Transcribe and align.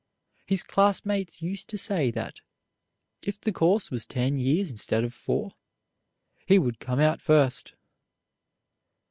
His 0.47 0.63
classmates 0.63 1.43
used 1.43 1.69
to 1.69 1.77
say 1.77 2.09
that, 2.09 2.41
if 3.21 3.39
the 3.39 3.51
course 3.51 3.91
was 3.91 4.03
ten 4.07 4.35
years 4.35 4.71
instead 4.71 5.03
of 5.03 5.13
four, 5.13 5.53
he 6.47 6.57
would 6.57 6.79
come 6.79 6.99
out 6.99 7.21
first. 7.21 7.75